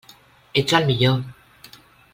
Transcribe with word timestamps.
Ets 0.61 0.73
el 0.79 0.87
millor! 0.89 1.21